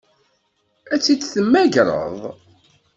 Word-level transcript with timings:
Ad 0.93 0.99
tt-id-temmagreḍ? 0.99 2.19